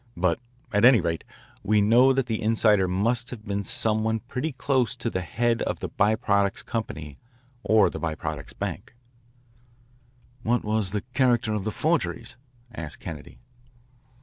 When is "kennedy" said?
12.99-13.41